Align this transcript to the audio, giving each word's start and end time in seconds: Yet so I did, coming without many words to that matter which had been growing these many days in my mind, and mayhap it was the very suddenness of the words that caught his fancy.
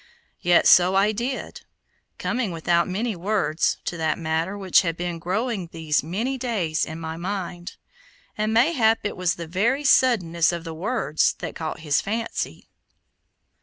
Yet 0.39 0.65
so 0.65 0.95
I 0.95 1.11
did, 1.11 1.61
coming 2.17 2.51
without 2.51 2.87
many 2.87 3.15
words 3.15 3.77
to 3.85 3.97
that 3.97 4.17
matter 4.17 4.57
which 4.57 4.81
had 4.81 4.97
been 4.97 5.19
growing 5.19 5.67
these 5.67 6.01
many 6.01 6.39
days 6.39 6.85
in 6.85 6.99
my 6.99 7.17
mind, 7.17 7.75
and 8.35 8.51
mayhap 8.51 9.01
it 9.03 9.15
was 9.15 9.35
the 9.35 9.45
very 9.45 9.83
suddenness 9.83 10.51
of 10.51 10.63
the 10.63 10.73
words 10.73 11.35
that 11.37 11.53
caught 11.55 11.81
his 11.81 12.01
fancy. 12.01 12.67